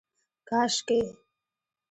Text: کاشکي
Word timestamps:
کاشکي 0.47 0.99